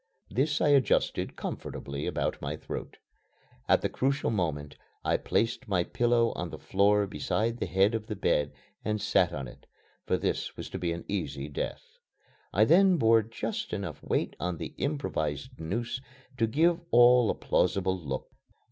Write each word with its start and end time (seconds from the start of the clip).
This 0.31 0.61
I 0.61 0.69
adjusted 0.69 1.35
comfortably 1.35 2.07
about 2.07 2.41
my 2.41 2.57
throat. 2.57 2.97
At 3.69 3.81
the 3.83 3.87
crucial 3.89 4.31
moment 4.31 4.75
I 5.05 5.15
placed 5.15 5.67
my 5.67 5.83
pillow 5.83 6.31
on 6.31 6.49
the 6.49 6.57
floor 6.57 7.05
beside 7.05 7.57
the 7.57 7.67
head 7.67 7.93
of 7.93 8.07
the 8.07 8.15
bed 8.15 8.51
and 8.83 8.99
sat 8.99 9.31
on 9.31 9.47
it 9.47 9.67
for 10.07 10.17
this 10.17 10.57
was 10.57 10.71
to 10.71 10.79
be 10.79 10.91
an 10.91 11.05
easy 11.07 11.47
death. 11.49 11.99
I 12.51 12.65
then 12.65 12.97
bore 12.97 13.21
just 13.21 13.73
enough 13.73 14.01
weight 14.01 14.35
on 14.39 14.57
the 14.57 14.73
improvised 14.79 15.59
noose 15.59 16.01
to 16.39 16.47
give 16.47 16.81
all 16.89 17.29
a 17.29 17.35
plausible 17.35 17.95
look. 17.95 18.27